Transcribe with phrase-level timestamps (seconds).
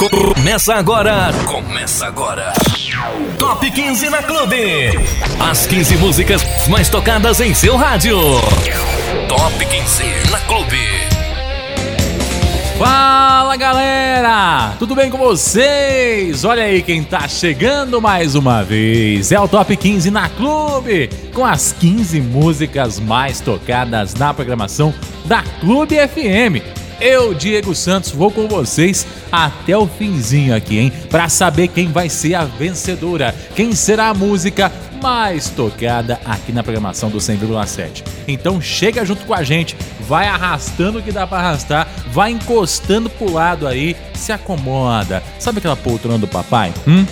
[0.00, 1.30] Começa agora.
[1.44, 2.54] Começa agora.
[3.38, 4.98] Top 15 na Clube.
[5.38, 8.16] As 15 músicas mais tocadas em seu rádio.
[9.28, 10.78] Top 15 na Clube.
[12.78, 16.46] Fala galera, tudo bem com vocês?
[16.46, 19.30] Olha aí quem tá chegando mais uma vez.
[19.30, 24.94] É o Top 15 na Clube, com as 15 músicas mais tocadas na programação
[25.26, 26.79] da Clube FM.
[27.00, 30.92] Eu, Diego Santos, vou com vocês até o finzinho aqui, hein?
[31.08, 34.70] Para saber quem vai ser a vencedora, quem será a música
[35.02, 38.04] mais tocada aqui na programação do 100,7.
[38.28, 43.08] Então chega junto com a gente, vai arrastando o que dá para arrastar, vai encostando
[43.08, 45.22] pro lado aí, se acomoda.
[45.38, 46.70] Sabe aquela poltrona do papai?
[46.86, 47.06] Hum?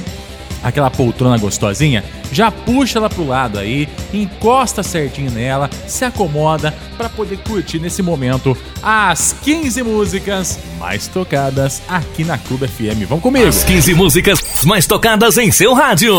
[0.62, 2.04] Aquela poltrona gostosinha?
[2.32, 8.02] já puxa ela pro lado aí, encosta certinho nela, se acomoda para poder curtir nesse
[8.02, 13.08] momento as 15 músicas mais tocadas aqui na Clube FM.
[13.08, 13.48] Vamos comigo!
[13.48, 16.14] As 15 músicas mais tocadas em seu rádio.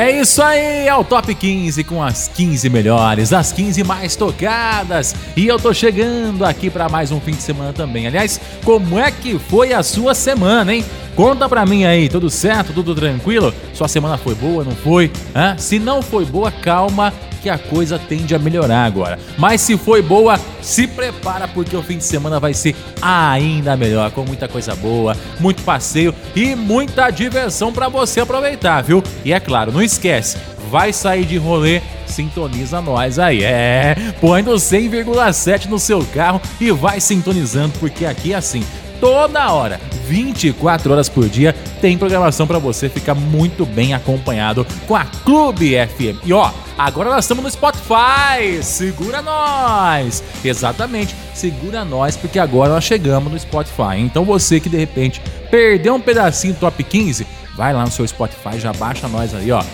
[0.00, 5.14] É isso aí, é o Top 15 com as 15 melhores, as 15 mais tocadas.
[5.36, 8.06] E eu tô chegando aqui para mais um fim de semana também.
[8.06, 10.86] Aliás, como é que foi a sua semana, hein?
[11.14, 13.52] Conta pra mim aí, tudo certo, tudo tranquilo?
[13.74, 15.12] Sua semana foi boa, não foi?
[15.36, 15.58] Hã?
[15.58, 19.18] Se não foi boa, calma que a coisa tende a melhorar agora.
[19.38, 24.10] Mas se foi boa, se prepara porque o fim de semana vai ser ainda melhor,
[24.10, 29.02] com muita coisa boa, muito passeio e muita diversão para você aproveitar, viu?
[29.24, 30.36] E é claro, não esquece,
[30.70, 33.42] vai sair de rolê, sintoniza nós aí.
[33.42, 38.64] É, põe no 100,7 no seu carro e vai sintonizando porque aqui é assim
[39.00, 44.94] toda hora, 24 horas por dia, tem programação para você ficar muito bem acompanhado com
[44.94, 46.24] a Clube FM.
[46.24, 48.62] E ó, agora nós estamos no Spotify.
[48.62, 50.22] Segura nós!
[50.44, 53.98] Exatamente, segura nós porque agora nós chegamos no Spotify.
[53.98, 58.06] Então você que de repente perdeu um pedacinho do top 15, vai lá no seu
[58.06, 59.64] Spotify, já baixa nós aí, ó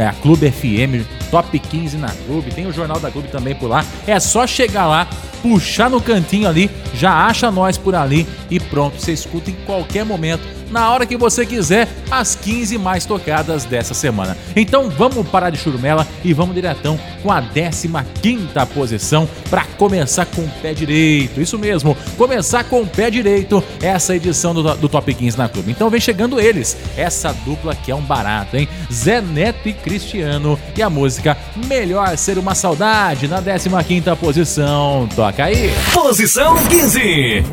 [0.00, 3.84] é Clube FM, top 15 na Clube, tem o Jornal da Clube também por lá.
[4.06, 5.08] É só chegar lá,
[5.46, 10.04] puxar no cantinho ali, já acha nós por ali e pronto, você escuta em qualquer
[10.04, 14.36] momento na hora que você quiser, as 15 mais tocadas dessa semana.
[14.54, 20.42] Então vamos parar de churumela e vamos diretão com a 15 posição para começar com
[20.42, 21.40] o pé direito.
[21.40, 25.70] Isso mesmo, começar com o pé direito essa edição do, do Top 15 na Clube.
[25.70, 28.68] Então vem chegando eles, essa dupla que é um barato, hein?
[28.92, 31.36] Zé Neto e Cristiano e a música
[31.66, 35.08] Melhor Ser Uma Saudade na 15 posição.
[35.14, 35.70] Toca aí.
[35.92, 37.44] Posição 15.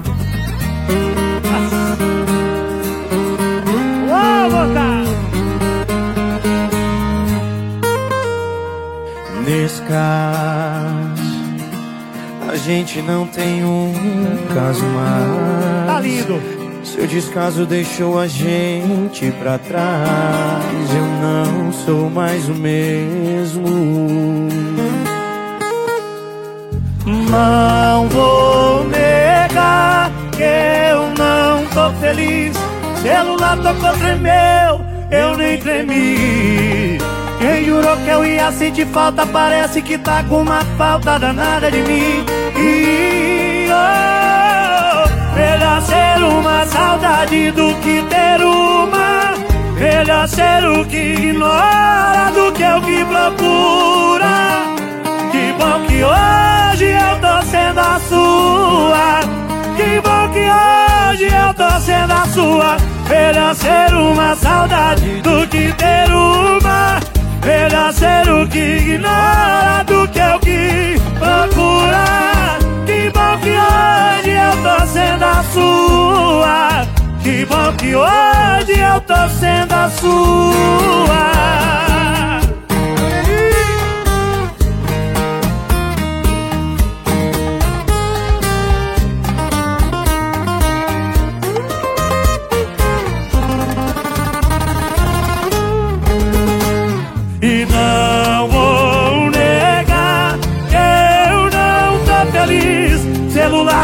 [9.45, 11.23] Nesse caso,
[12.49, 13.93] a gente não tem um
[14.53, 15.85] caso mais.
[15.87, 16.41] Tá lindo.
[16.83, 20.63] Seu descaso deixou a gente pra trás.
[20.95, 23.63] Eu não sou mais o mesmo.
[27.05, 32.55] Não vou negar que eu não tô feliz.
[33.01, 34.81] Celular tocou, tremeu,
[35.11, 36.97] eu nem tremi.
[37.43, 41.81] Quem jurou que eu ia sentir falta Parece que tá com uma falta danada de
[41.81, 42.23] mim
[42.57, 49.33] e, oh, Melhor ser uma saudade do que ter uma
[49.77, 54.62] Melhor ser o que ignora do que o que procura
[55.57, 59.19] bom que hoje eu tô sendo a sua.
[59.75, 62.77] Que bom que hoje eu tô sendo a sua.
[63.09, 66.99] Melhor ser uma saudade do que ter uma.
[67.45, 72.57] Melhor ser o que ignora do que o que procura.
[72.85, 76.87] Que bom que hoje eu tô sendo a sua.
[77.21, 81.33] Que bom que hoje eu tô sendo a sua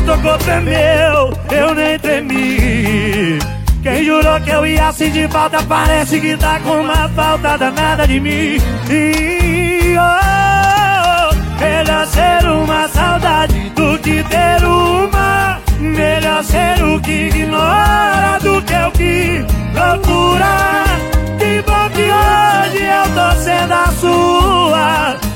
[0.10, 3.40] tocou tremeu, eu nem tremi.
[3.84, 8.20] Quem jurou que eu ia sentir falta Parece que tá com uma falta danada de
[8.20, 8.58] mim.
[8.90, 15.60] E, oh, Melhor ser uma saudade do que ter uma.
[15.80, 20.84] Melhor ser o que ignora do que o que procura
[21.38, 25.29] Que bom que hoje eu tô sendo a sua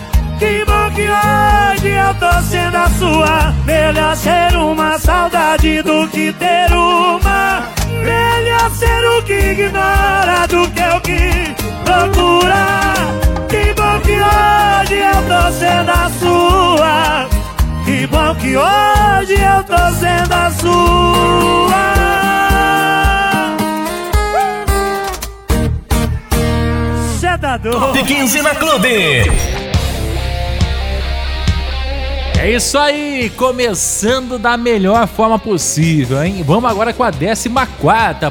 [0.93, 7.63] que hoje eu tô sendo a sua Melhor ser uma saudade do que ter uma.
[8.03, 12.93] Melhor ser o que ignora do que o que procura.
[13.49, 17.29] Que bom que hoje eu tô sendo a sua.
[17.85, 21.43] Que bom que hoje eu tô sendo a sua.
[27.63, 27.79] Doido?
[27.79, 29.62] Top 15 na Clube.
[32.43, 36.43] É isso aí, começando da melhor forma possível, hein?
[36.45, 37.49] Vamos agora com a 14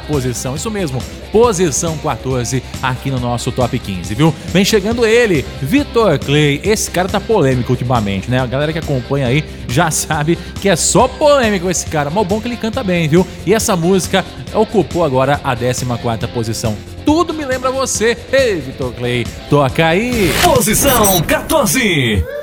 [0.07, 1.01] posição, isso mesmo,
[1.31, 4.31] posição 14 aqui no nosso top 15, viu?
[4.49, 6.61] Vem chegando ele, Vitor Clay.
[6.63, 8.39] Esse cara tá polêmico ultimamente, né?
[8.39, 12.39] A galera que acompanha aí já sabe que é só polêmico esse cara, mas bom
[12.39, 13.25] que ele canta bem, viu?
[13.47, 14.23] E essa música
[14.53, 15.85] ocupou agora a 14
[16.31, 16.77] posição.
[17.03, 18.15] Tudo me lembra você.
[18.31, 20.31] Ei, Vitor Clay, toca aí.
[20.43, 22.42] Posição 14.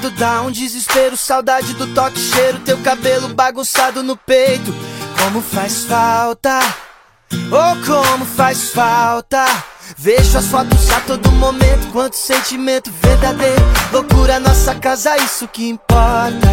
[0.00, 4.74] Lado dá um desespero, saudade do toque, cheiro, teu cabelo bagunçado no peito.
[5.18, 6.58] Como faz falta,
[7.30, 9.44] oh como faz falta.
[9.98, 13.62] Vejo as fotos a todo momento, quanto sentimento verdadeiro.
[13.92, 16.48] Loucura, nossa casa, isso que importa.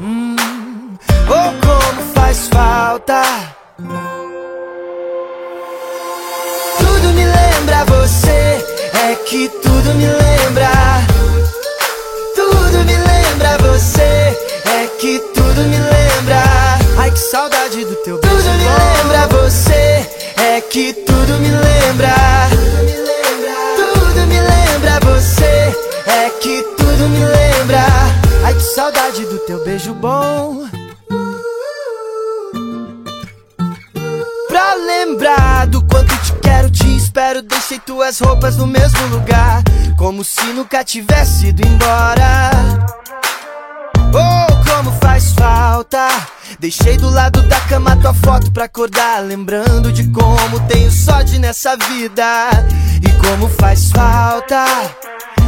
[0.00, 0.96] Hum,
[1.28, 3.22] oh como faz falta.
[6.78, 10.83] Tudo me lembra você, é que tudo me lembra me lembra
[13.74, 16.44] você, é que tudo me lembra.
[16.96, 18.36] Ai que saudade do teu beijo.
[18.36, 22.14] Tudo me lembra você, é que tudo me lembra.
[23.76, 25.76] Tudo me lembra você,
[26.06, 27.84] é que tudo me lembra.
[28.44, 30.68] Ai que saudade do teu beijo bom.
[34.48, 39.64] Pra lembrar do quanto te quero, te espero, deixei tuas roupas no mesmo lugar.
[39.98, 42.73] Como se nunca tivesse ido embora.
[45.14, 46.08] Faz falta.
[46.58, 49.20] Deixei do lado da cama tua foto pra acordar.
[49.20, 52.50] Lembrando de como tenho sorte nessa vida.
[53.00, 54.64] E como faz falta.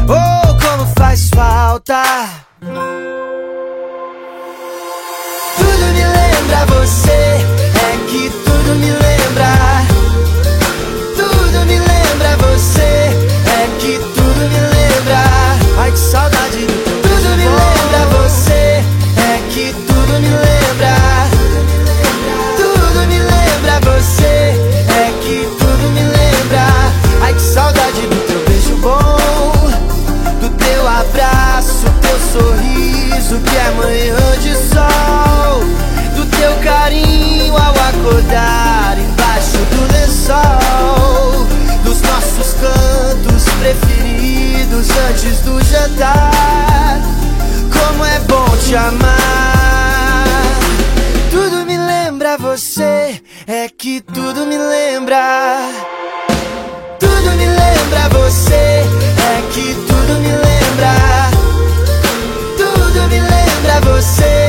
[0.04, 2.00] Oh, como faz falta.
[44.86, 47.00] Preferidos antes do jantar.
[47.72, 50.26] Como é bom te amar.
[51.30, 55.70] Tudo me lembra você, é que tudo me lembra.
[56.98, 61.30] Tudo me lembra você, é que tudo me lembra.
[62.56, 64.45] Tudo me lembra você,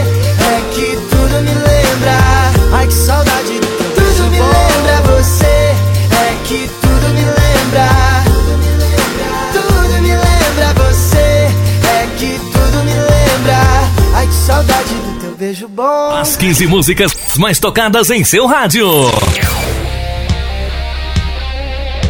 [15.68, 16.12] bom.
[16.12, 18.88] As 15 músicas mais tocadas em seu rádio.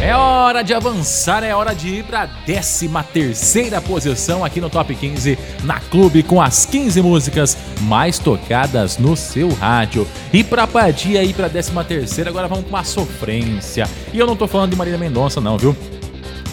[0.00, 4.94] É hora de avançar, é hora de ir para 13 terceira posição aqui no Top
[4.94, 10.06] 15 na Clube com as 15 músicas mais tocadas no seu rádio.
[10.32, 13.86] E para partir aí para 13 terceira, agora vamos com uma sofrência.
[14.12, 15.76] E eu não tô falando de Marília Mendonça não, viu?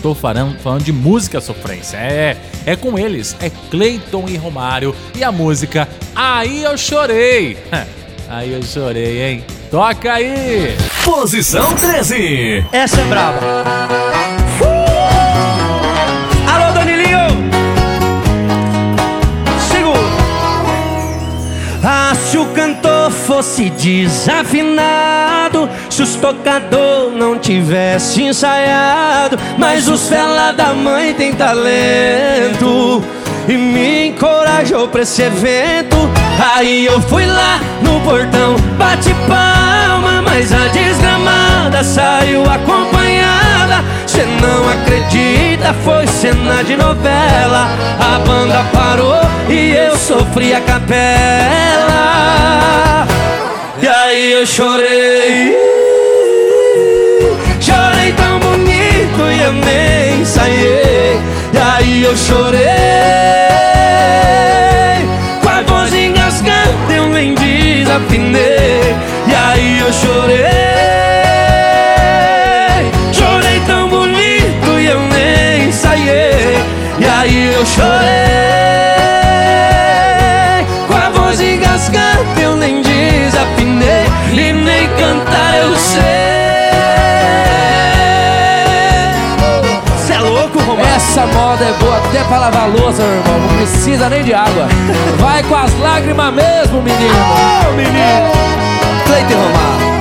[0.05, 1.97] Tô falando, falando de música sofrência.
[1.97, 7.57] É, é com eles, é Cleiton e Romário e a música Aí Eu Chorei.
[8.29, 9.43] Aí eu chorei, hein?
[9.71, 10.77] Toca aí!
[11.03, 12.65] Posição 13.
[12.71, 13.39] Essa é brava.
[14.61, 14.65] Uh!
[16.51, 17.19] Alô, Danilinho!
[19.59, 19.99] Segura.
[21.83, 22.94] Ah, se o cantor
[23.35, 33.03] fosse desafinado Se os tocador não tivesse ensaiado Mas os fela da mãe tem talento
[33.45, 35.97] E me encorajou pra esse evento
[36.55, 44.69] Aí eu fui lá no portão, bate palma Mas a desgramada saiu acompanhada Cê não
[44.69, 47.67] acredita, foi cena de novela.
[47.99, 52.05] A banda parou e eu sofri a capela.
[53.81, 55.55] E aí eu chorei.
[57.59, 61.19] Chorei tão bonito e eu nem ensaiei.
[61.53, 62.61] E aí eu chorei.
[65.41, 68.95] Com a voz engasgada eu nem desafinei.
[69.27, 70.65] E aí eu chorei.
[77.25, 78.24] aí eu chorei
[91.67, 93.39] é boa até pra lavar louça, meu irmão.
[93.39, 94.67] Não precisa nem de água.
[95.19, 97.13] Vai com as lágrimas mesmo, menino.
[97.13, 98.31] Oh, menino.
[99.05, 99.95] Cleide Romário.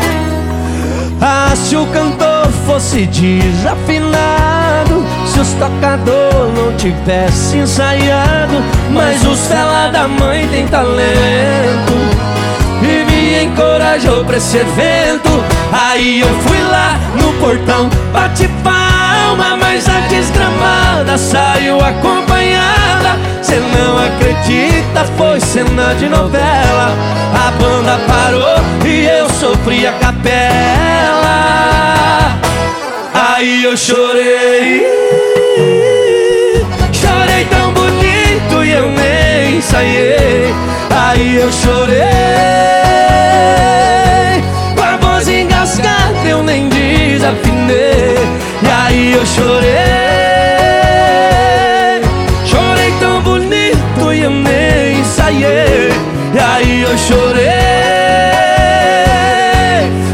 [1.21, 9.89] Ah, se o cantor fosse desafinado Se os tocador não tivesse ensaiado Mas os fela
[9.89, 11.95] da mãe tem talento.
[12.83, 15.31] E me encorajou pra esse evento.
[15.73, 23.19] Aí eu fui lá no portão, bate palma Mas a desgramada saiu acompanhada.
[23.43, 26.93] Cê não acredita, foi cena de novela.
[27.35, 30.35] A banda parou e eu sofri a capela.
[33.15, 34.95] Aí eu chorei
[37.05, 40.55] Chorei tão bonito e eu nem ensaiei
[41.15, 42.01] Aí eu chorei.
[44.77, 48.17] Com a voz engasgada eu nem desafinei.
[48.63, 49.71] E aí eu chorei.
[52.45, 55.91] Chorei tão bonito e eu nem ensaiei
[56.33, 57.45] E aí eu chorei.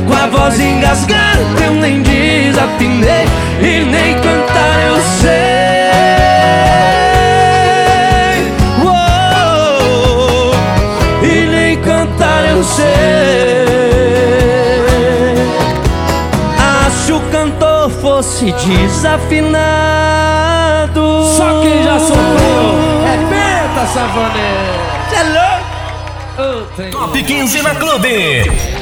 [0.06, 3.26] Com a voz engasgada eu nem desafinei.
[3.61, 5.79] E nem cantar eu sei
[17.11, 19.64] se o cantor fosse desafinado.
[21.37, 22.23] Só quem já sofreu
[23.05, 24.55] é penta, Savanê.
[25.11, 25.67] Cê é louco?
[26.38, 26.62] Oh,
[26.93, 28.79] Top 15 na Clube.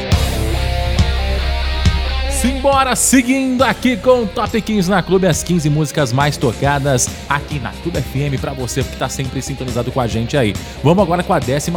[2.69, 7.59] Simbora, seguindo aqui com o Top 15 na Clube, as 15 músicas mais tocadas aqui
[7.59, 10.55] na Clube FM para você que tá sempre sintonizado com a gente aí.
[10.85, 11.73] Vamos agora com a 12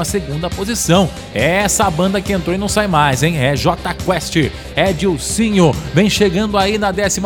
[0.53, 1.10] posição.
[1.33, 3.38] É essa banda que entrou e não sai mais, hein?
[3.38, 5.74] É J Quest, é Dilcinho.
[5.93, 7.21] Vem chegando aí na 12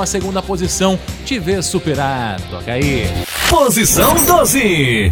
[0.45, 2.39] posição, te vê superar.
[2.51, 3.09] Toca aí.
[3.49, 5.11] Posição 12.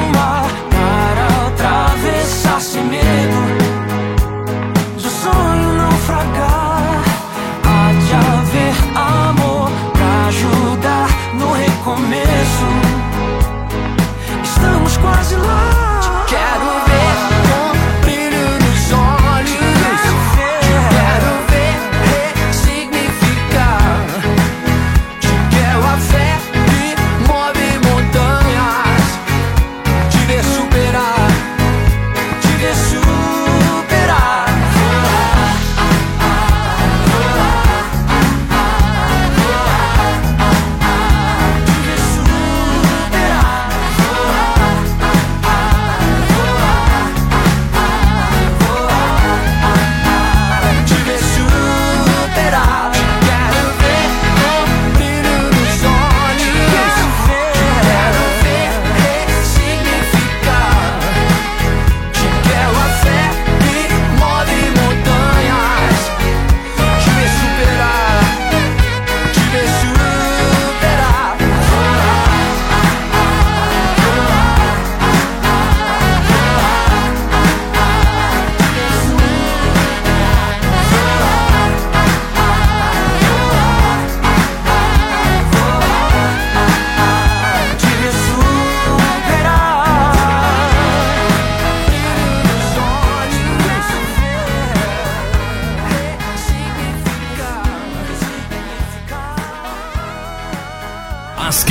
[15.01, 15.70] com brilho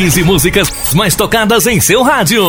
[0.00, 2.42] 15 músicas mais tocadas em seu rádio.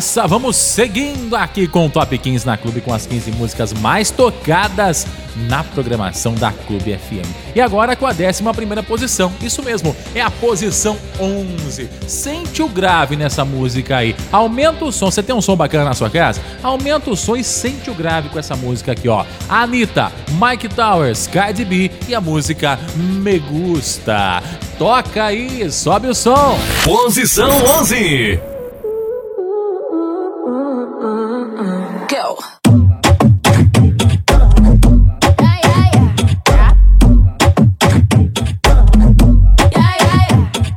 [0.00, 4.10] Nessa, vamos seguindo aqui com o Top 15 na Clube com as 15 músicas mais
[4.10, 5.06] tocadas
[5.46, 7.28] na programação da Clube FM.
[7.54, 8.42] E agora com a 11
[8.86, 11.90] posição, isso mesmo, é a posição 11.
[12.06, 14.16] Sente o grave nessa música aí.
[14.32, 16.40] Aumenta o som, você tem um som bacana na sua casa?
[16.62, 19.26] Aumenta o som e sente o grave com essa música aqui, ó.
[19.50, 24.42] Anitta, Mike Towers, Cardi B e a música Me Gusta.
[24.78, 26.58] Toca aí, sobe o som.
[26.86, 28.49] Posição 11.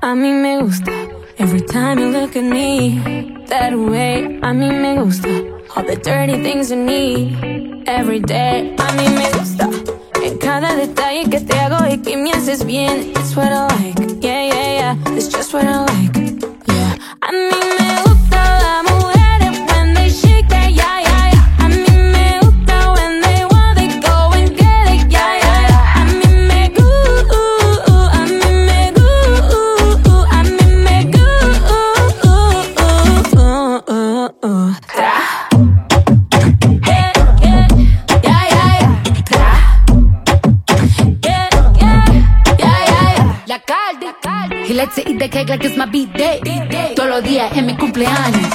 [0.01, 0.91] A mí me gusta
[1.37, 4.39] every time you look at me that way.
[4.41, 5.27] A mí me gusta
[5.75, 7.35] all the dirty things you need
[7.87, 8.73] every day.
[8.77, 9.69] A mí me gusta
[10.23, 13.11] en cada detalle que te hago y que me haces bien.
[13.17, 15.17] It's what I like, yeah, yeah, yeah.
[15.17, 16.15] It's just what I like,
[16.67, 16.95] yeah.
[17.21, 18.92] A mí me gusta la
[45.33, 45.87] cake like it's my.
[46.95, 48.53] Todos los días en mi cumpleaños.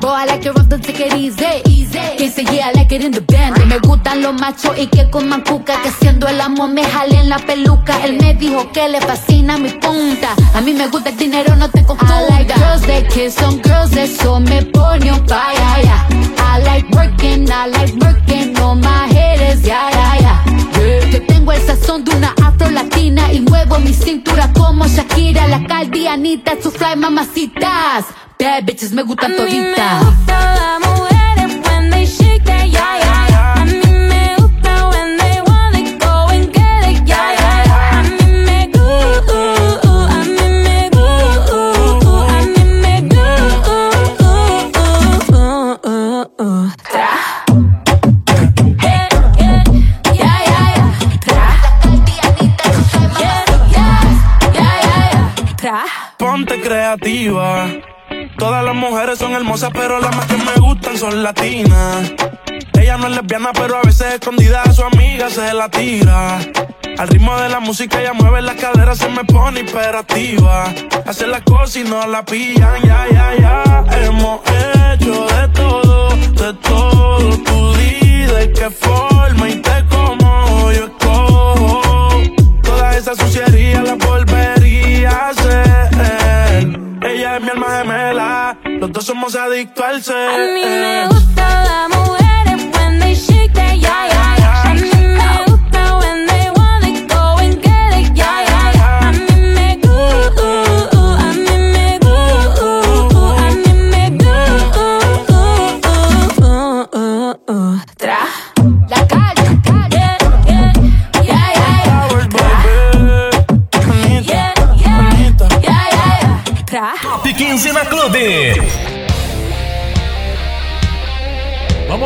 [0.00, 1.44] Boy, I like it rough, don't take it easy.
[2.16, 3.64] Quien se yeah, I like it in the band.
[3.66, 5.80] Me gustan los machos y que coman cuca.
[5.82, 8.04] Que haciendo el amor me jalen la peluca.
[8.04, 10.34] Él me dijo que le fascina mi punta.
[10.54, 12.22] A mí me gusta el dinero, no te confundas.
[12.28, 15.82] I like girls that kiss on girls, eso me pone on fire.
[15.82, 16.06] yeah.
[16.38, 20.44] I like working, I like working on my haters, yeah, yeah, yeah.
[20.78, 21.10] Yeah.
[21.10, 26.06] Yo tengo el sazón de una afro-latina y muevo mi cintura como Shakira, la Caldi,
[26.06, 28.06] Anita, su fly, mamacitas.
[28.38, 29.78] Bad bitches me gustan toditas.
[29.78, 33.59] A mí me gusta la mujer, when they shake that, yeah, yeah, yeah.
[56.70, 57.66] Creativa.
[58.38, 62.12] Todas las mujeres son hermosas, pero las más que me gustan son latinas.
[62.80, 66.38] Ella no es lesbiana, pero a veces escondida a su amiga se la tira.
[66.96, 70.72] Al ritmo de la música ella mueve las caderas, se me pone hiperactiva.
[71.06, 73.84] Hace las cosas y no la pillan, ya, ya, ya.
[74.04, 77.36] Hemos hecho de todo, de todo.
[77.46, 82.12] Tú di de qué forma y te como yo escojo.
[82.62, 86.19] Toda esa suciería la volvería a hacer.
[87.02, 90.28] Ella es mi alma gemela, los dos somos adictos al ser.
[90.30, 94.09] A mí me gusta la mujeres when they shake yeah, yeah.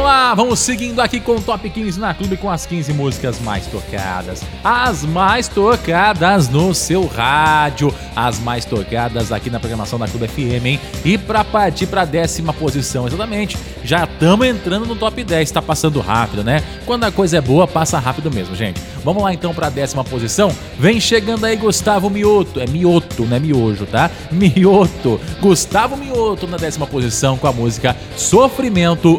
[0.04, 3.66] Lá, vamos seguindo aqui com o Top 15 na Clube com as 15 músicas mais
[3.66, 4.42] tocadas.
[4.62, 7.92] As mais tocadas no seu rádio.
[8.14, 10.80] As mais tocadas aqui na programação da Clube FM, hein?
[11.04, 13.56] E pra partir pra décima posição, exatamente.
[13.82, 15.50] Já estamos entrando no top 10.
[15.50, 16.62] Tá passando rápido, né?
[16.84, 18.80] Quando a coisa é boa, passa rápido mesmo, gente.
[19.02, 20.54] Vamos lá então pra décima posição.
[20.78, 22.60] Vem chegando aí Gustavo Mioto.
[22.60, 24.10] É Mioto, não é miojo, tá?
[24.30, 25.20] Mioto.
[25.40, 29.18] Gustavo Mioto na décima posição com a música Sofrimento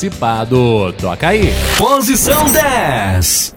[0.00, 0.94] Antecipado.
[0.94, 1.52] Toca aí.
[1.76, 3.54] Posição 10.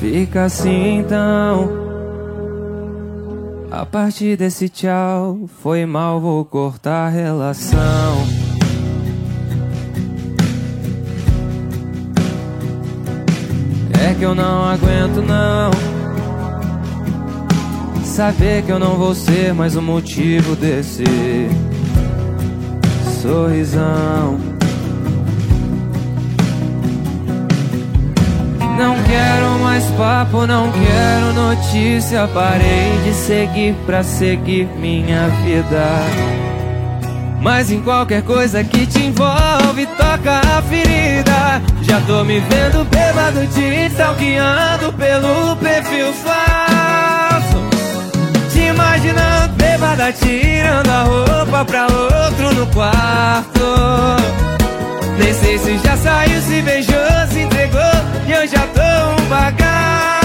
[0.00, 1.78] Fica assim então.
[3.70, 8.26] A partir desse tchau, foi mal, vou cortar a relação.
[14.02, 15.89] É que eu não aguento não.
[18.20, 21.04] Saber que eu não vou ser mais o motivo desse
[23.22, 24.38] sorrisão.
[28.76, 32.28] Não quero mais papo, não quero notícia.
[32.28, 35.86] Parei de seguir pra seguir minha vida.
[37.40, 41.62] Mas em qualquer coisa que te envolve, toca a ferida.
[41.80, 47.19] Já tô me vendo bêbado, te stalkeando pelo perfil falso.
[48.80, 53.60] Imaginando bêbada, tirando a roupa pra outro no quarto.
[55.18, 56.94] Nem sei se já saiu, se beijou,
[57.30, 57.80] se entregou
[58.26, 60.19] E eu já tô um bagaço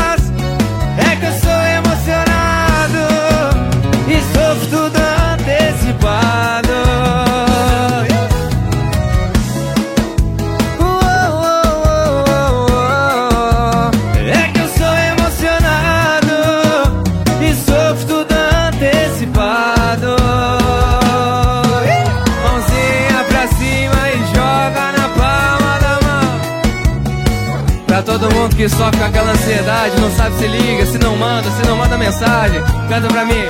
[28.26, 30.02] todo mundo que sofre com aquela ansiedade.
[30.02, 32.62] Não sabe se liga, se não manda, se não manda mensagem.
[32.90, 33.46] Canta pra mim.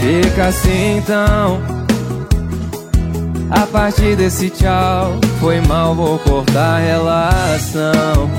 [0.00, 1.60] Fica assim então.
[3.50, 8.30] A partir desse tchau Foi mal, vou cortar a relação.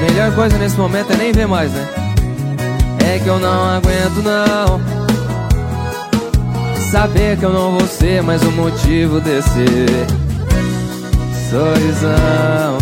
[0.00, 1.88] Melhor coisa nesse momento é nem ver mais, né?
[3.06, 4.80] É que eu não aguento não.
[6.90, 10.23] Saber que eu não vou ser mais o motivo desse
[11.54, 12.78] sorrisão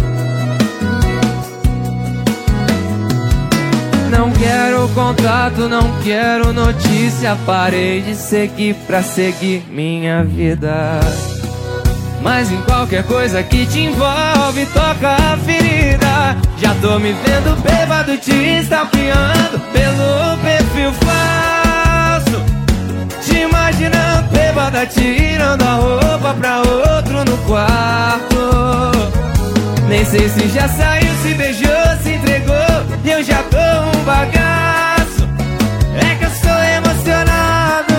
[4.10, 11.00] Não quero contato, não quero notícia Parei de seguir pra seguir minha vida
[12.22, 16.36] mas em qualquer coisa que te envolve, toca a ferida.
[16.56, 21.31] Já tô me vendo bêbado, te stalkeando pelo perfil falso.
[23.72, 28.92] Imaginando bêbada, tirando a roupa pra outro no quarto.
[29.88, 32.54] Nem sei se já saiu, se beijou, se entregou.
[33.02, 35.26] E eu já tô um bagaço.
[35.96, 37.94] É que eu sou emocionado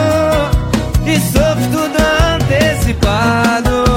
[1.07, 1.97] e sofro tudo
[2.35, 3.92] antecipado.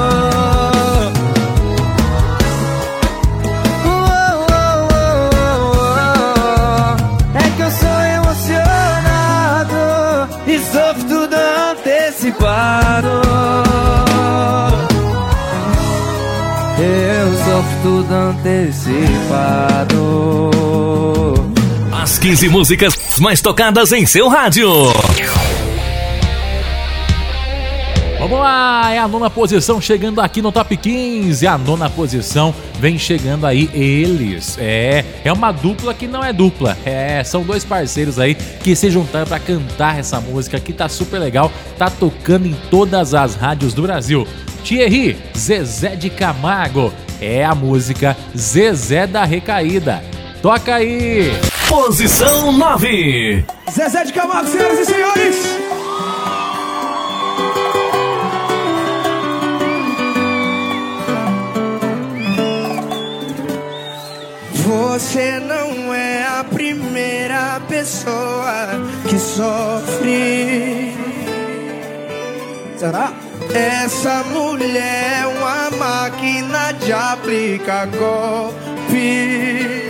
[17.87, 20.11] Tudo antecipado.
[21.89, 24.69] As 15 músicas mais tocadas em seu rádio.
[28.19, 31.47] Vamos lá, é a nona posição chegando aqui no top 15.
[31.47, 34.57] A nona posição vem chegando aí eles.
[34.59, 36.77] É, é uma dupla que não é dupla.
[36.83, 41.19] É, são dois parceiros aí que se juntaram pra cantar essa música que tá super
[41.19, 44.27] legal, tá tocando em todas as rádios do Brasil.
[44.61, 46.91] Thierry, Zezé de Camargo.
[47.21, 50.03] É a música Zezé da Recaída.
[50.41, 51.31] Toca aí!
[51.67, 53.45] Posição 9.
[53.71, 55.57] Zezé de Camargo, senhoras e senhores!
[64.53, 68.67] Você não é a primeira pessoa
[69.09, 70.93] que sofre.
[72.77, 73.11] Será?
[73.53, 79.86] Essa mulher é uma máquina de aplicar golpe.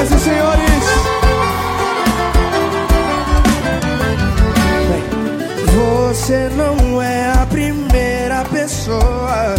[0.00, 0.84] Senhoras e senhores.
[5.74, 9.54] Você não é a primeira pessoa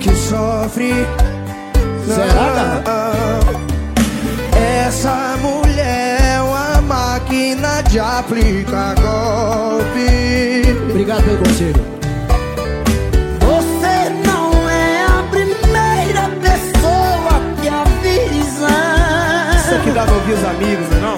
[0.00, 0.92] que sofre.
[2.06, 2.82] Será?
[4.86, 10.62] Essa mulher é uma máquina de aplicar golpe.
[10.90, 11.95] Obrigado pelo conselho.
[20.06, 21.16] gosta de ouvir os amigos, não é não?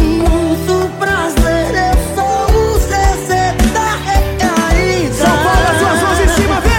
[0.00, 5.14] Muito prazer, eu sou o Zezé da Recaída.
[5.14, 6.72] São Paulo, as suas mãos em cima, vem!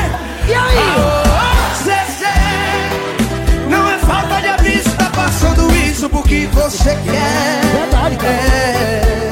[0.47, 0.77] E aí?
[0.77, 1.23] Aô,
[3.69, 7.61] não é falta de aviso, tá passando isso porque você quer.
[7.73, 8.33] Verdade, cara.
[8.33, 9.23] É.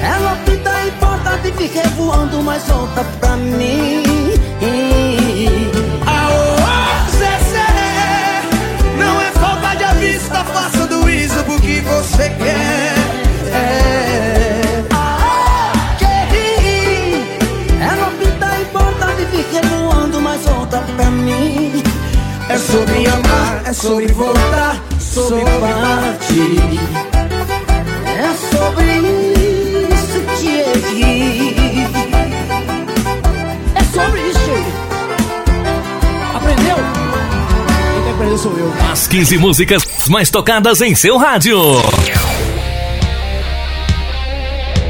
[0.00, 3.87] Ela pinta e porta e fica voando, mas volta pra mim.
[23.68, 26.56] É sobre voltar, sobre partir
[28.06, 28.96] É sobre
[29.92, 31.84] isso que eu quis
[33.74, 34.52] É sobre isso
[36.34, 36.76] Aprendeu?
[37.92, 41.58] Quem tem aprender sou eu As 15 músicas mais tocadas em seu rádio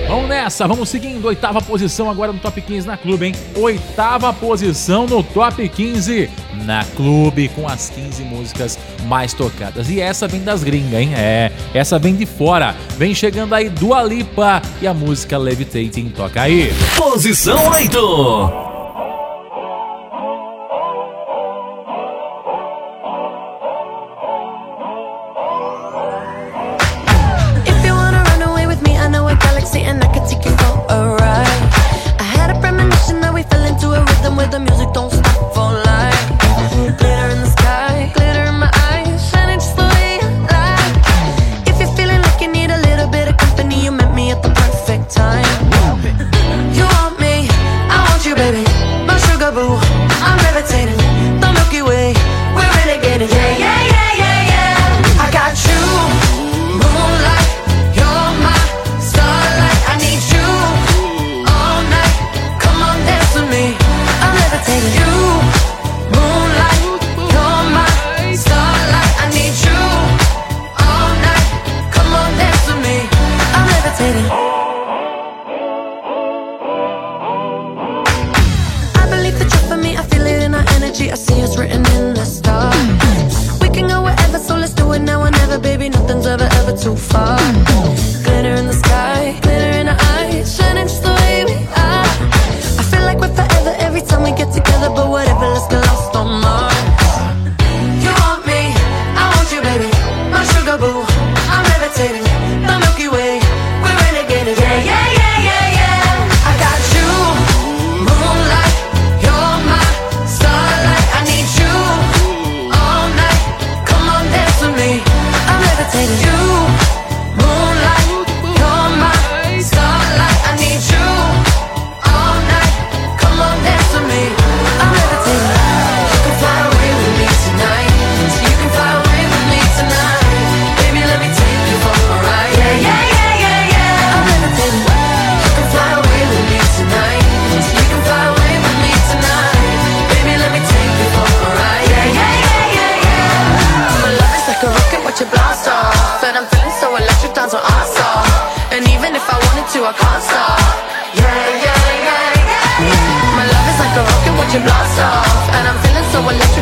[0.07, 1.27] Vamos nessa, vamos seguindo.
[1.27, 3.35] Oitava posição agora no top 15 na clube, hein?
[3.57, 6.31] Oitava posição no top 15
[6.69, 9.89] na Clube com as 15 músicas mais tocadas.
[9.89, 11.15] E essa vem das gringas, hein?
[11.17, 12.77] É, essa vem de fora.
[12.99, 16.71] Vem chegando aí do Alipa e a música Levitating toca aí.
[16.95, 18.68] Posição 8.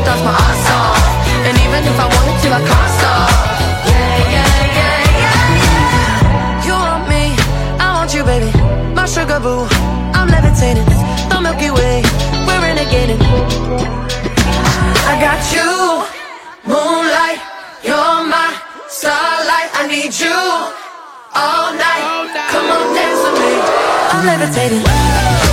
[0.07, 1.03] dance my ass off.
[1.47, 3.31] And even if I wanted to, I can't stop
[3.91, 7.23] Yeah, yeah, yeah, yeah, You want me,
[7.83, 8.51] I want you, baby.
[8.95, 9.67] My sugar boo,
[10.17, 10.87] I'm levitating.
[11.31, 11.97] The Milky Way,
[12.47, 13.21] we're renegading.
[15.11, 15.71] I got you,
[16.71, 17.41] moonlight
[17.87, 18.51] You're my
[18.89, 19.71] starlight.
[19.81, 20.39] I need you
[21.43, 22.05] all night.
[22.53, 23.53] Come on, dance with me.
[24.15, 25.46] I'm levitating.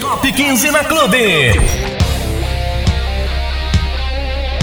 [0.00, 1.52] Top 15 na Clube.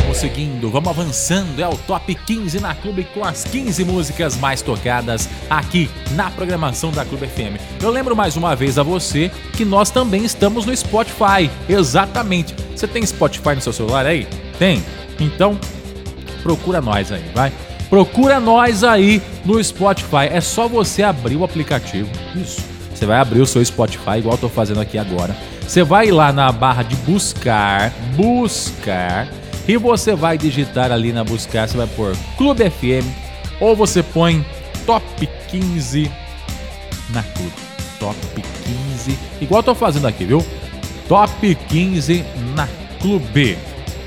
[0.01, 1.62] Vamos seguindo, vamos avançando.
[1.62, 6.91] É o Top 15 na Clube com as 15 músicas mais tocadas aqui na programação
[6.91, 7.57] da Clube FM.
[7.81, 11.49] Eu lembro mais uma vez a você que nós também estamos no Spotify.
[11.69, 12.53] Exatamente.
[12.75, 14.27] Você tem Spotify no seu celular aí?
[14.59, 14.83] Tem?
[15.21, 15.57] Então,
[16.41, 17.53] procura nós aí, vai.
[17.89, 20.27] Procura nós aí no Spotify.
[20.29, 22.09] É só você abrir o aplicativo.
[22.36, 22.72] Isso
[23.03, 25.35] você vai abrir o seu Spotify, igual eu tô fazendo aqui agora.
[25.67, 29.27] Você vai lá na barra de buscar, buscar,
[29.67, 33.05] e você vai digitar ali na buscar, você vai pôr Clube FM,
[33.59, 34.45] ou você põe
[34.85, 36.09] Top 15
[37.09, 37.51] na Clube.
[37.99, 38.15] Top
[38.95, 40.41] 15, igual eu tô fazendo aqui, viu?
[41.09, 42.23] Top 15
[42.55, 42.69] na
[43.01, 43.57] Clube.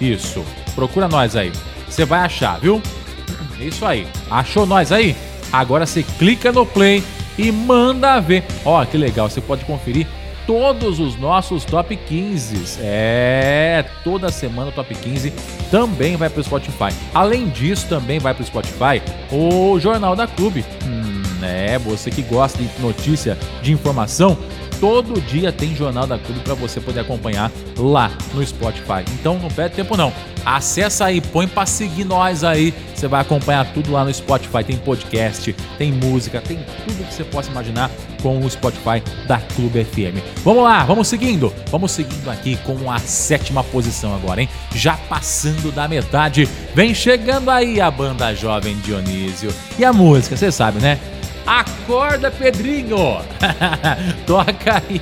[0.00, 0.42] Isso,
[0.74, 1.52] procura nós aí.
[1.86, 2.80] Você vai achar, viu?
[3.60, 4.08] Isso aí.
[4.30, 5.14] Achou nós aí?
[5.52, 7.04] Agora você clica no play
[7.38, 8.44] e manda ver.
[8.64, 10.06] Ó, que legal, você pode conferir
[10.46, 12.78] todos os nossos top 15.
[12.80, 15.32] É, toda semana o top 15
[15.70, 16.94] também vai para o Spotify.
[17.12, 20.64] Além disso, também vai para o Spotify o Jornal da Clube.
[20.86, 24.38] Hum, é, você que gosta de notícia, de informação,
[24.80, 29.04] todo dia tem Jornal da Clube para você poder acompanhar lá no Spotify.
[29.14, 30.12] Então não perde tempo não.
[30.44, 32.72] Acessa aí, põe para seguir nós aí.
[32.94, 34.62] Você vai acompanhar tudo lá no Spotify.
[34.64, 37.90] Tem podcast, tem música, tem tudo que você possa imaginar
[38.22, 40.22] com o Spotify da Clube FM.
[40.44, 41.52] Vamos lá, vamos seguindo.
[41.70, 44.48] Vamos seguindo aqui com a sétima posição agora, hein?
[44.74, 46.48] Já passando da metade.
[46.74, 49.52] Vem chegando aí a banda Jovem Dionísio.
[49.78, 50.98] E a música, você sabe, né?
[51.46, 53.20] Acorda, Pedrinho!
[54.26, 55.00] Toca aí.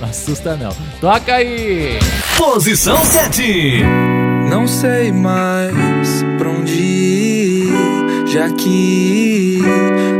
[0.00, 0.74] Não assusta não.
[1.00, 1.98] Toca aí.
[2.36, 3.82] Posição 7.
[4.50, 6.22] Não sei mais
[8.32, 9.60] já que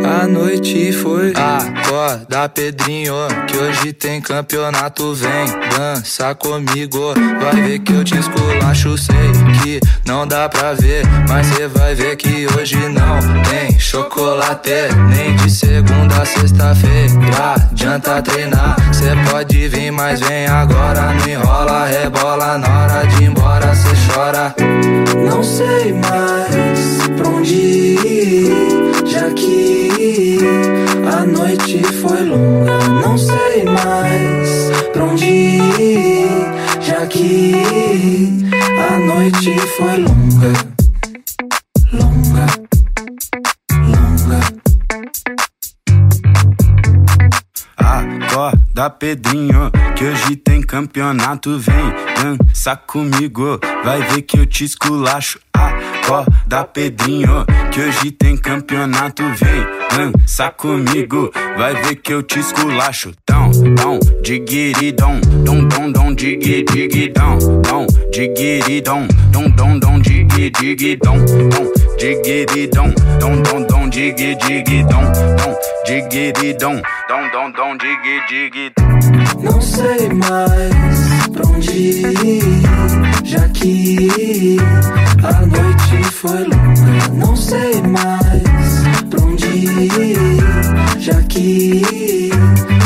[0.04, 1.32] a noite foi.
[1.34, 3.14] Acorda, Pedrinho,
[3.46, 5.14] que hoje tem campeonato.
[5.14, 8.98] Vem dança comigo, vai ver que eu te esculacho.
[8.98, 9.14] Sei
[9.62, 14.70] que não dá pra ver, mas cê vai ver que hoje não tem chocolate.
[15.08, 18.76] Nem de segunda a sexta-feira, adianta treinar.
[18.92, 21.14] Cê pode vir, mas vem agora.
[21.14, 24.54] Não enrola, rebola na hora de ir embora, cê chora.
[25.26, 28.01] Não sei mais pra onde ir,
[29.06, 30.38] já que
[31.10, 32.78] a noite foi longa.
[32.88, 36.28] Não sei mais pra onde ir,
[36.80, 37.52] já que
[38.90, 40.52] a noite foi longa.
[41.92, 42.46] Longa,
[43.86, 44.40] longa.
[47.76, 51.58] Acorda, Pedrinho, que hoje tem campeonato.
[51.58, 55.38] Vem dança comigo, vai ver que eu te esculacho.
[55.54, 59.22] Acorda, Pedrinho, que hoje tem campeonato.
[59.22, 63.12] Vem dança comigo, vai ver que eu te esculacho.
[63.28, 71.18] Dão, dão, diguiridão, dom, dom, dom, digui, digidão, dom, diguiridão, dom, dom, dom, digui, digidão,
[71.18, 75.02] dom, diguiridão, dom, dom, dom, digui, digidão,
[75.36, 78.92] dom, diguiridão, dom, dom, dom, digui, digidão.
[79.42, 84.56] Não sei mais pra onde ir, já que
[85.22, 87.08] a noite foi longa.
[87.14, 88.42] Não sei mais
[89.08, 90.40] pra onde ir,
[90.98, 92.30] já que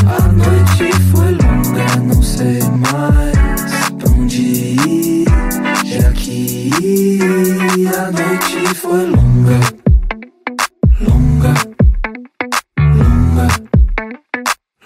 [0.07, 1.97] a noite foi longa.
[2.15, 5.25] Não sei mais pra onde ir,
[5.85, 6.71] já que
[7.87, 9.61] a noite foi longa.
[11.01, 11.55] Longa,
[12.79, 13.49] longa,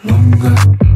[0.04, 0.89] longa,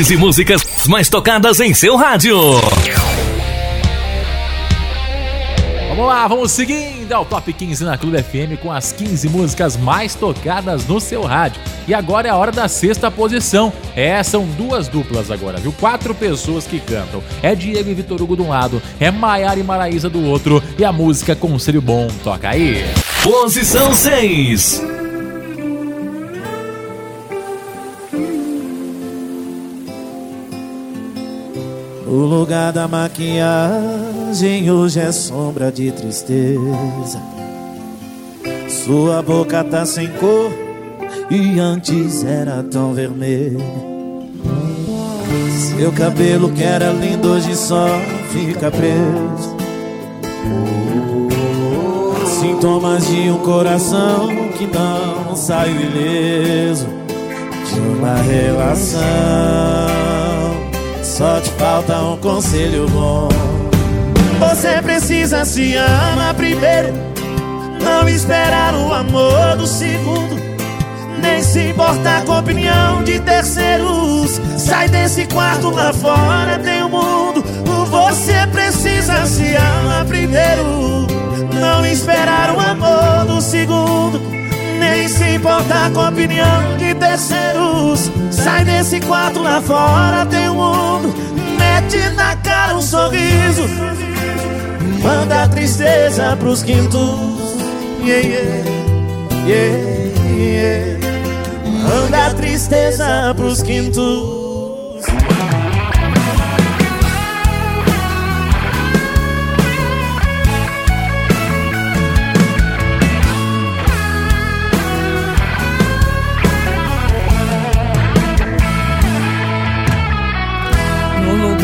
[0.00, 2.34] 15 músicas mais tocadas em seu rádio.
[5.90, 10.14] Vamos lá, vamos seguindo ao Top 15 na Clube FM com as 15 músicas mais
[10.14, 11.60] tocadas no seu rádio.
[11.86, 13.70] E agora é a hora da sexta posição.
[13.94, 15.72] É, são duas duplas agora, viu?
[15.78, 17.22] Quatro pessoas que cantam.
[17.42, 20.62] É Diego e Vitor Hugo de um lado, é Maiara e Maraísa do outro.
[20.78, 22.86] E a música Conselho Bom toca aí.
[23.22, 24.99] Posição 6.
[32.10, 37.22] O lugar da maquiagem hoje é sombra de tristeza.
[38.68, 40.50] Sua boca tá sem cor
[41.30, 43.60] e antes era tão vermelho.
[45.76, 47.86] Seu cabelo que era lindo hoje só
[48.32, 49.56] fica preso.
[52.40, 56.88] Sintomas de um coração que não saiu ileso.
[57.72, 60.00] De numa relação.
[61.20, 63.28] Só te falta um conselho bom.
[64.38, 66.94] Você precisa se amar primeiro.
[67.84, 70.34] Não esperar o amor do segundo.
[71.20, 74.40] Nem se importar com a opinião de terceiros.
[74.56, 77.44] Sai desse quarto lá fora, tem o um mundo.
[77.90, 80.39] Você precisa se amar primeiro.
[85.34, 88.10] Importar com a opinião de terceiros.
[88.30, 91.14] Sai desse quarto lá fora, tem um mundo.
[91.58, 93.62] Mete na cara um sorriso.
[95.02, 97.58] Manda a tristeza pros quintos.
[98.02, 98.70] Yeah, yeah,
[99.46, 101.00] yeah, yeah.
[101.82, 104.39] Manda a tristeza pros quintos.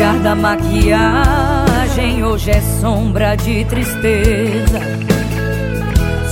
[0.07, 4.79] Lugar da maquiagem, hoje é sombra de tristeza.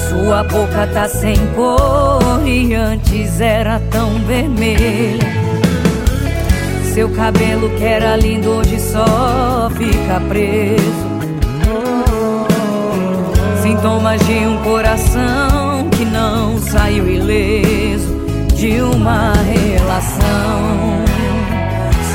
[0.07, 5.27] Sua boca tá sem cor e antes era tão vermelha.
[6.93, 11.05] Seu cabelo que era lindo hoje só fica preso.
[13.61, 18.15] Sintomas de um coração que não saiu ileso
[18.55, 21.04] de uma relação.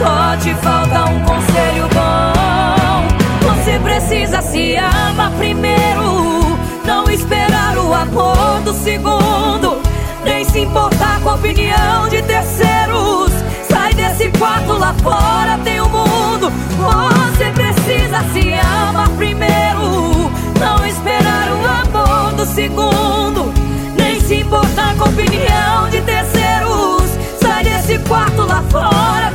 [0.01, 3.53] Só te falta um conselho bom.
[3.53, 6.59] Você precisa se amar primeiro.
[6.87, 9.83] Não esperar o amor do segundo.
[10.25, 13.31] Nem se importar com a opinião de terceiros.
[13.69, 16.51] Sai desse quarto lá fora, tem o um mundo.
[16.79, 20.31] Você precisa se amar primeiro.
[20.59, 23.53] Não esperar o amor do segundo.
[23.99, 27.03] Nem se importar com a opinião de terceiros.
[27.39, 29.31] Sai desse quarto lá fora,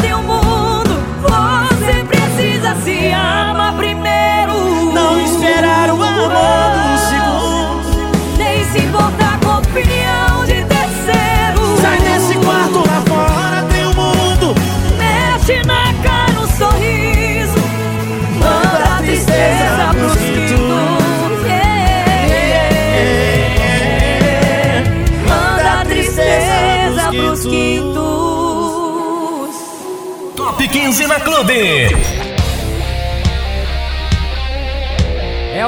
[2.96, 4.94] se amar primeiro.
[4.94, 8.38] Não esperar o amor do segundo.
[8.38, 11.82] Nem se importar com opinião de terceiros.
[11.82, 14.56] Sai desse quarto lá fora, tem o um mundo.
[14.98, 17.60] Mexe na cara um sorriso.
[18.40, 20.60] Manda a tristeza pros quintos.
[21.46, 21.76] Yeah.
[25.28, 27.96] Manda a tristeza pros quintos.
[30.36, 32.25] Top 15 na Clube.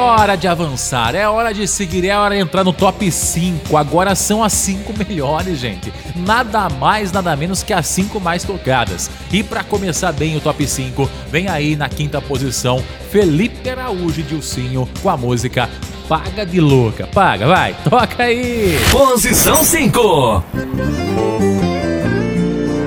[0.08, 3.76] Hora de avançar, é hora de seguir, é hora de entrar no top 5.
[3.76, 5.92] Agora são as 5 melhores, gente.
[6.16, 9.10] Nada mais, nada menos que as 5 mais tocadas.
[9.32, 14.24] E para começar bem o top 5, vem aí na quinta posição Felipe Araújo e
[14.24, 15.70] Dilcinho com a música
[16.08, 17.08] Paga de Louca.
[17.08, 18.78] Paga, vai, toca aí.
[18.92, 20.44] Posição 5.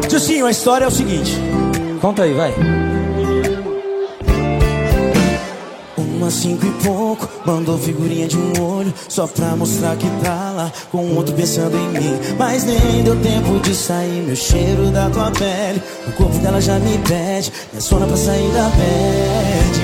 [0.09, 1.37] Dilcinho, a história é o seguinte.
[2.01, 2.90] Conta aí, vai.
[6.21, 10.71] Umas cinco e pouco, mandou figurinha de um olho Só pra mostrar que tá lá
[10.93, 12.21] com outro pensando em mim.
[12.39, 16.79] Mas nem deu tempo de sair meu cheiro da tua pele O corpo dela já
[16.79, 19.81] me pede, minha sona pra sair da bed.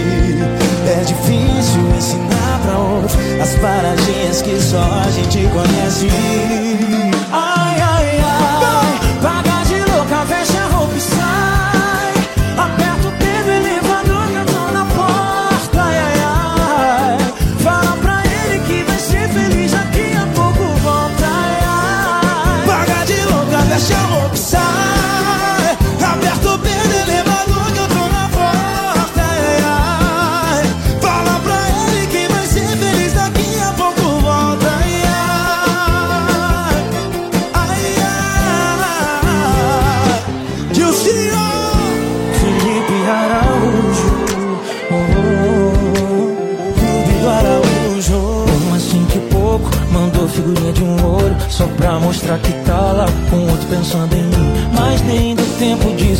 [0.87, 6.07] É difícil ensinar pra outro As paradinhas que só a gente conhece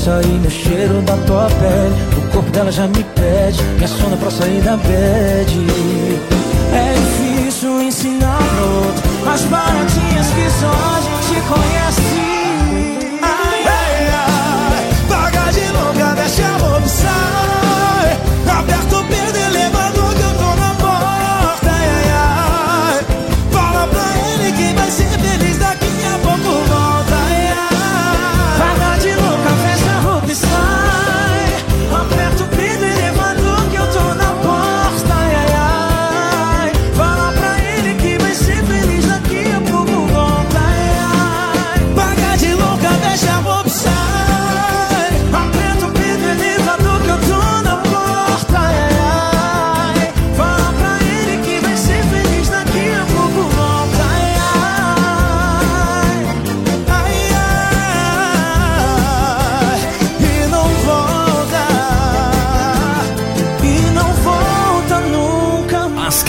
[0.07, 1.95] sair meu cheiro da tua pele.
[2.17, 5.67] O corpo dela já me pede, minha sona pra sair da bed.
[6.73, 12.06] É difícil ensinar pro outro As paradinhas que só a gente conhece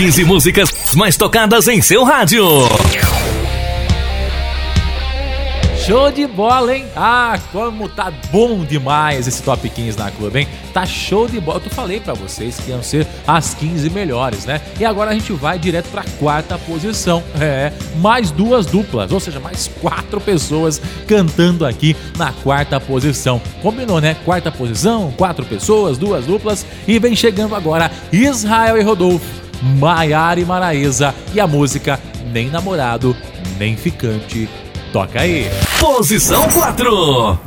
[0.08, 2.42] 15 músicas mais tocadas em seu rádio.
[5.86, 6.86] Show de bola, hein?
[6.96, 10.48] Ah, como tá bom demais esse top 15 na clube, hein?
[10.74, 11.62] Tá show de bola.
[11.64, 14.62] Eu falei pra vocês que iam ser as 15 melhores, né?
[14.80, 17.22] E agora a gente vai direto pra quarta posição.
[17.38, 23.42] É, mais duas duplas, ou seja, mais quatro pessoas cantando aqui na quarta posição.
[23.62, 24.16] Combinou, né?
[24.24, 26.66] Quarta posição, quatro pessoas, duas duplas.
[26.88, 31.14] E vem chegando agora Israel e Rodolfo, Maiara e Maraísa.
[31.34, 32.00] E a música
[32.32, 33.16] Nem Namorado,
[33.58, 34.50] Nem Ficante.
[34.92, 35.50] Toca aí.
[35.80, 37.47] Posição 4.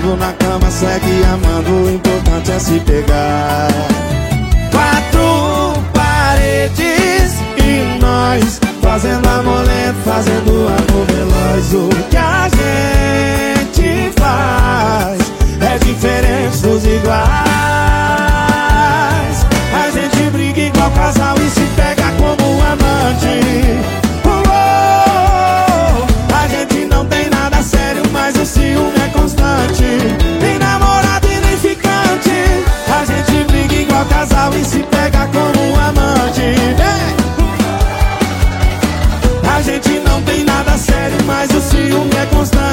[0.00, 1.70] Na cama, segue amando.
[1.70, 3.68] O importante é se pegar.
[4.70, 11.74] Quatro paredes e nós fazendo amor lento, fazendo amor veloz.
[11.74, 15.20] O que a gente faz
[15.60, 17.36] é diferente dos iguais.
[19.74, 24.01] A gente briga igual casal e se pega como amante.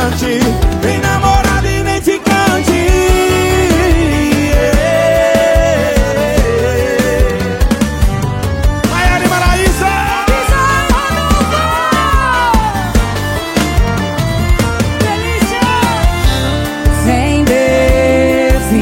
[0.09, 0.39] Constante.
[0.83, 2.89] Nem namorado e nem ficante.
[8.89, 9.87] Maiara e Maraísa!
[17.05, 18.75] Sem definir,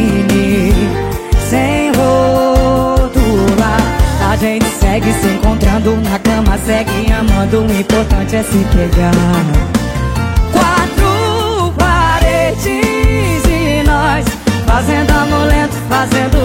[1.50, 3.82] sem rotular.
[4.30, 7.62] A gente segue se encontrando na cama, segue amando.
[7.62, 9.77] O importante é se pegar.
[14.78, 16.37] Fazendo amor lento, fazendo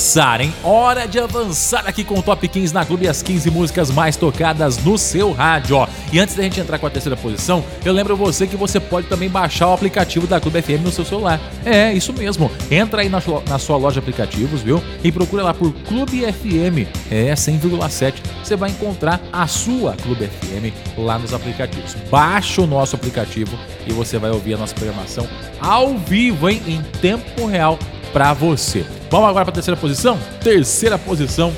[0.00, 0.54] avançar, hein?
[0.64, 4.16] Hora de avançar aqui com o Top 15 na Clube e as 15 músicas mais
[4.16, 5.86] tocadas no seu rádio, ó.
[6.10, 9.08] E antes da gente entrar com a terceira posição, eu lembro você que você pode
[9.08, 11.38] também baixar o aplicativo da Clube FM no seu celular.
[11.66, 12.50] É, isso mesmo.
[12.70, 14.82] Entra aí na sua, na sua loja de aplicativos, viu?
[15.04, 16.88] E procura lá por Clube FM.
[17.10, 18.14] É, 100,7.
[18.42, 21.94] Você vai encontrar a sua Clube FM lá nos aplicativos.
[22.10, 23.54] Baixa o nosso aplicativo
[23.86, 25.28] e você vai ouvir a nossa programação
[25.60, 26.62] ao vivo, hein?
[26.66, 27.78] Em tempo real
[28.12, 28.84] para você.
[29.10, 30.18] Vamos agora para a terceira posição?
[30.42, 31.52] Terceira posição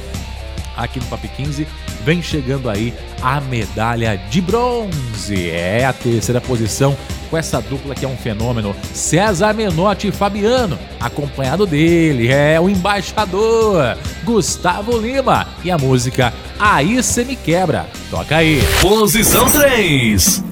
[0.77, 1.67] aqui no Top 15
[2.05, 5.51] vem chegando aí a medalha de bronze.
[5.51, 6.97] É a terceira posição
[7.31, 12.69] com essa dupla que é um fenômeno, César Menotti e Fabiano, acompanhado dele é o
[12.69, 17.87] embaixador Gustavo Lima e a música Aí Cê Me Quebra.
[18.11, 18.61] Toca aí.
[18.83, 20.52] Posição 3.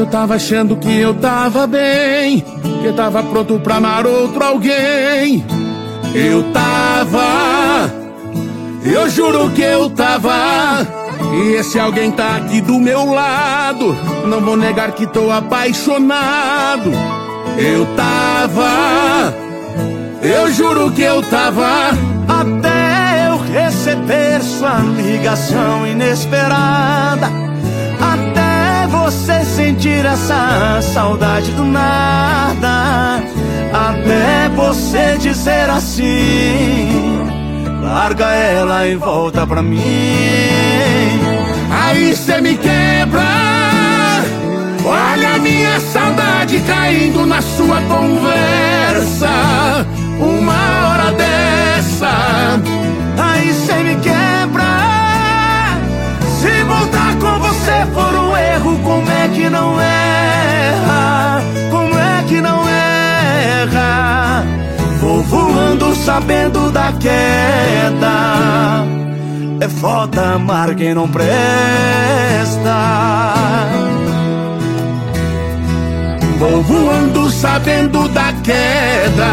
[0.00, 2.40] Eu tava achando que eu tava bem,
[2.80, 5.44] que tava pronto pra amar outro alguém.
[6.14, 7.92] Eu tava,
[8.82, 10.88] eu juro que eu tava.
[11.34, 13.94] E esse alguém tá aqui do meu lado.
[14.26, 16.90] Não vou negar que tô apaixonado.
[17.58, 19.34] Eu tava,
[20.22, 21.90] eu juro que eu tava.
[22.26, 27.39] Até eu receber sua ligação inesperada.
[29.10, 33.20] Você sentir essa saudade do nada.
[33.72, 37.18] Até você dizer assim:
[37.82, 39.80] larga ela e volta pra mim.
[41.72, 43.20] Aí cê me quebra.
[44.84, 49.28] Olha a minha saudade caindo na sua conversa.
[57.70, 61.42] Você for um erro, como é que não erra?
[61.70, 64.44] Como é que não erra?
[65.00, 68.84] Vou voando sabendo da queda.
[69.60, 71.30] É foda amar quem não presta.
[76.38, 79.30] Vou voando sabendo da queda.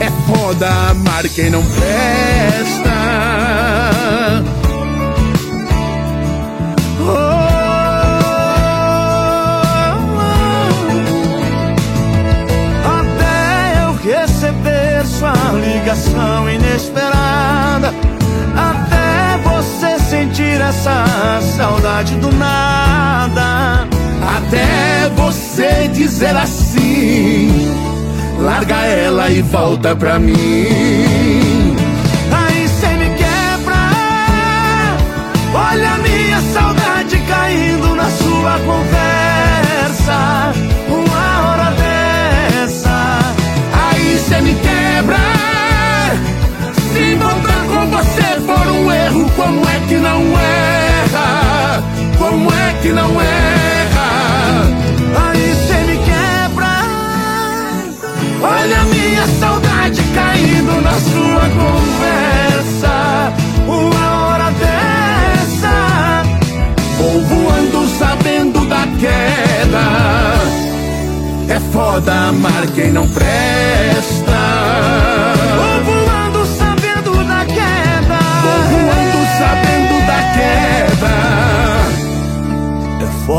[0.00, 3.03] É foda amar quem não presta.
[20.14, 23.88] Sentir essa saudade do nada.
[24.36, 27.50] Até você dizer assim:
[28.38, 31.74] larga ela e volta pra mim.
[32.30, 33.82] Aí cê me quebra.
[35.52, 40.52] Olha a minha saudade caindo na sua conversa.
[40.88, 43.18] Uma hora dessa.
[43.84, 45.18] Aí cê me quebra.
[46.92, 49.73] Se voltar com você for um erro, como é?
[52.24, 54.10] Como é que não erra?
[55.26, 56.74] Aí cê me quebra.
[58.42, 62.94] Olha a minha saudade caindo na sua conversa.
[63.68, 66.22] Uma hora dessa.
[66.96, 69.84] Vou voando sabendo da queda.
[71.54, 74.23] É foda amar quem não presta.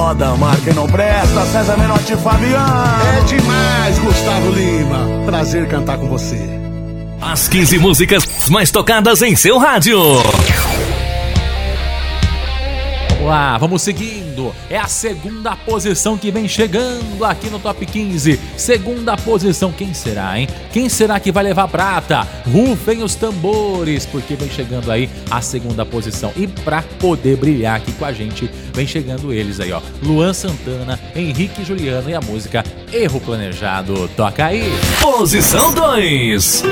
[0.05, 1.45] Foda amar quem não presta.
[1.47, 2.83] César Menotti e Fabiano.
[3.17, 5.25] É demais, Gustavo Lima.
[5.25, 6.39] Prazer cantar com você.
[7.19, 9.97] As 15 músicas mais tocadas em seu rádio.
[13.25, 14.53] Lá, vamos seguindo.
[14.69, 18.39] É a segunda posição que vem chegando aqui no Top 15.
[18.55, 20.47] Segunda posição, quem será, hein?
[20.71, 22.27] Quem será que vai levar prata?
[22.45, 26.31] Rufem os tambores, porque vem chegando aí a segunda posição.
[26.35, 29.81] E pra poder brilhar aqui com a gente, vem chegando eles aí, ó.
[30.03, 32.63] Luan Santana, Henrique Juliano e a música
[32.93, 34.07] Erro Planejado.
[34.15, 34.71] Toca aí.
[35.01, 36.63] Posição 2.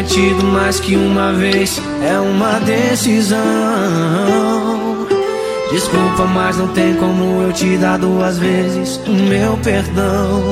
[0.00, 3.38] Erro cometido mais que uma vez é uma decisão.
[5.70, 10.42] Desculpa, mas não tem como eu te dar duas vezes o meu perdão.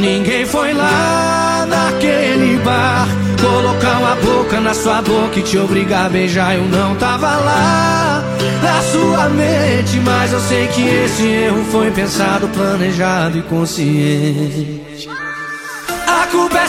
[0.00, 3.08] Ninguém foi lá naquele bar
[3.40, 6.54] colocar uma boca na sua boca e te obrigar a beijar.
[6.54, 8.22] Eu não tava lá
[8.62, 15.08] na sua mente, mas eu sei que esse erro foi pensado, planejado e consciente.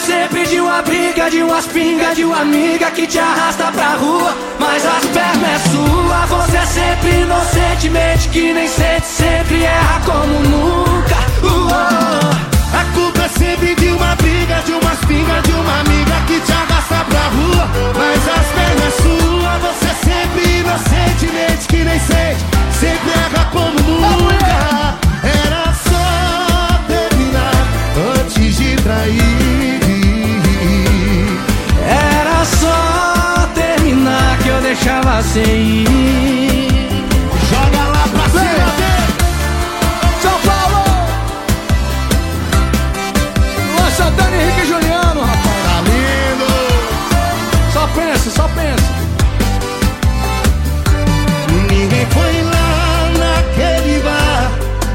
[0.06, 4.36] Sempre de uma briga, de umas pingas, de uma amiga que te arrasta pra rua.
[4.60, 10.40] Mas as pernas é sua, você é sempre inocentemente que nem sente, sempre erra como
[10.42, 11.18] nunca.
[12.74, 16.52] A culpa é sempre de uma briga, de umas pingas, de uma amiga que te
[16.52, 17.70] arrasta pra rua.
[17.98, 22.46] Mas as pernas é sua, você é sempre inocentemente que nem sente,
[22.80, 24.98] sempre erra como nunca.
[25.24, 27.68] Era só terminar
[28.18, 29.19] antes de trair.
[34.80, 36.68] Deixava sem ir.
[37.50, 38.42] Joga lá pra cima
[38.80, 39.08] dele.
[40.22, 40.84] São Paulo!
[43.76, 45.60] Luan Santana e Henrique Juliano, rapaz.
[45.66, 46.50] Tá lindo.
[47.74, 48.90] Só pensa, só pensa.
[51.70, 54.52] Ninguém foi lá naquele bar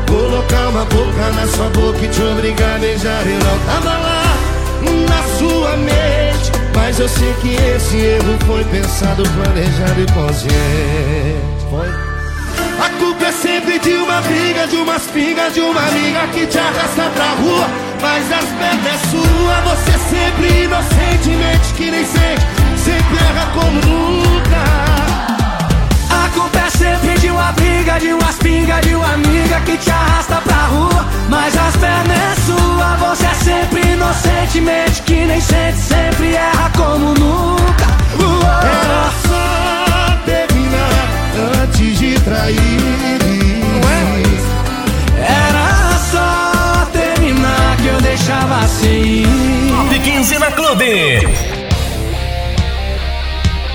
[0.07, 4.22] Colocar uma boca na sua boca e te obrigar a beijar Eu não tava lá
[5.09, 11.64] na sua mente Mas eu sei que esse erro foi pensado, planejado e consciente.
[11.70, 11.89] Foi?
[12.85, 16.59] A culpa é sempre de uma briga, de umas pingas, de uma amiga que te
[16.59, 17.66] arrasta pra rua.
[18.03, 22.45] Mas as pernas é sua, você sempre inocentemente que nem sente
[22.85, 25.03] Sempre erra como nunca
[26.65, 30.67] é sempre de uma briga, de uma espinga, de uma amiga que te arrasta pra
[30.69, 31.07] rua.
[31.29, 37.12] Mas as pernas é sua, você é sempre inocentemente que nem sente, sempre erra como
[37.12, 37.87] nunca.
[38.19, 38.62] Uou.
[38.62, 42.59] É Era só terminar antes de trair.
[45.19, 49.27] Era só terminar que eu deixava assim.
[49.69, 51.53] Top 15 na Clube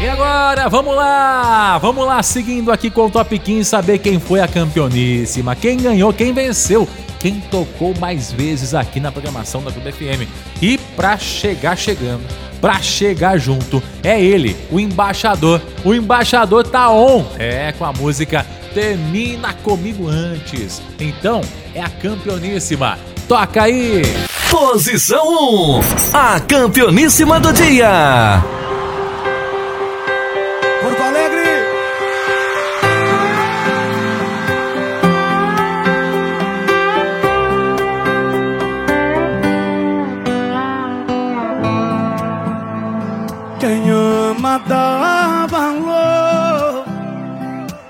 [0.07, 1.77] agora, vamos lá!
[1.77, 6.13] Vamos lá, seguindo aqui com o Top 15, saber quem foi a campeoníssima, quem ganhou,
[6.13, 6.87] quem venceu,
[7.19, 10.29] quem tocou mais vezes aqui na programação da Clube FM.
[10.61, 12.23] E pra chegar chegando,
[12.61, 15.61] pra chegar junto, é ele, o embaixador.
[15.83, 20.81] O embaixador tá on, é, com a música Termina Comigo Antes.
[20.99, 21.41] Então,
[21.75, 22.97] é a campeoníssima.
[23.27, 24.01] Toca aí!
[24.49, 25.81] Posição 1.
[26.13, 28.41] A campeoníssima do dia.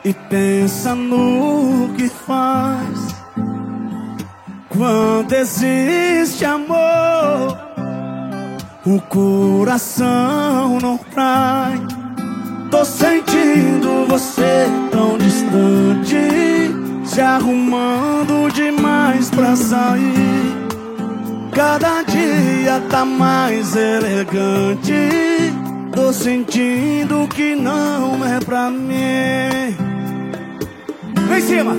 [0.09, 3.15] E pensa no que faz.
[4.69, 7.55] Quando existe amor,
[8.85, 11.79] o coração não cai.
[12.71, 16.17] Tô sentindo você tão distante,
[17.05, 20.57] se arrumando demais pra sair.
[21.53, 25.53] Cada dia tá mais elegante.
[25.93, 29.78] Tô sentindo que não é pra mim.
[31.39, 31.73] Em cima!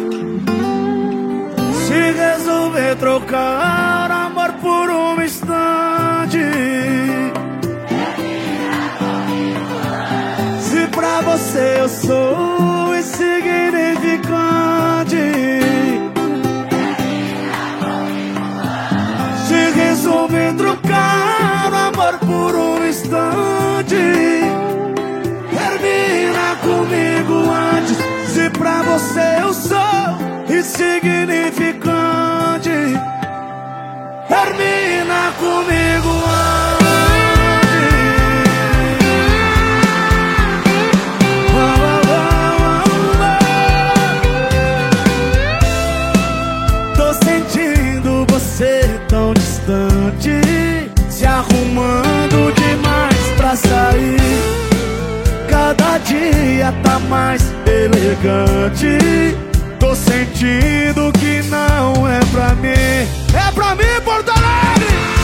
[1.86, 6.38] Se resolver trocar amor por um instante.
[10.62, 15.34] Se pra você eu sou insignificante.
[19.46, 21.29] Se resolver trocar
[31.02, 32.98] insignificante.
[34.28, 36.90] Termina comigo antes.
[46.96, 50.40] Tô sentindo você tão distante,
[51.08, 54.20] se arrumando demais pra sair.
[55.48, 59.49] Cada dia tá mais elegante.
[59.80, 62.68] Tô sentindo que não é pra mim.
[62.68, 65.19] É pra mim, Porto Alegre!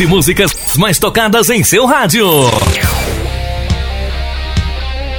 [0.00, 2.26] 15 músicas mais tocadas em seu rádio.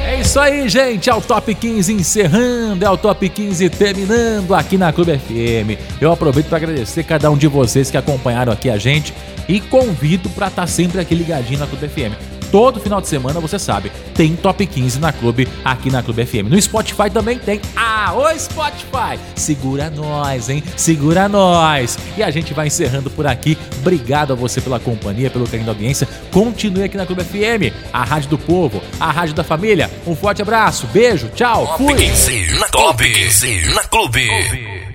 [0.08, 1.08] É isso aí, gente.
[1.08, 5.80] É o Top 15 encerrando, é o Top 15 terminando aqui na Clube FM.
[6.02, 9.14] Eu aproveito para agradecer cada um de vocês que acompanharam aqui a gente
[9.48, 12.16] e convido para estar sempre aqui ligadinho na Clube FM.
[12.52, 16.50] Todo final de semana, você sabe, tem Top 15 na Clube, aqui na Clube FM.
[16.50, 17.62] No Spotify também tem.
[17.76, 19.20] Ah, oi Spotify!
[19.36, 20.64] Segura nós, hein?
[20.76, 21.98] Segura nós!
[22.18, 23.58] E a gente vai encerrando por aqui.
[23.80, 26.08] Obrigado a você pela companhia, pelo carinho da audiência.
[26.32, 29.90] Continue aqui na Clube FM, a rádio do povo, a rádio da família.
[30.06, 31.96] Um forte abraço, beijo, tchau, Top fui!
[31.96, 34.91] 15 na Top 15 na Clube.